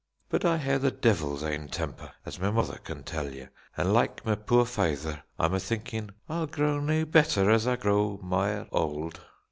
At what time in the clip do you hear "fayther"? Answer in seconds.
4.65-5.21